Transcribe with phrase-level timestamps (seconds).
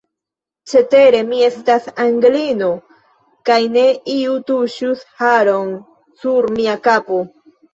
[0.69, 2.69] Cetere, mi estas Anglino,
[3.51, 3.85] kaj se
[4.17, 5.71] iu tuŝus haron
[6.25, 7.23] sur mia kapo!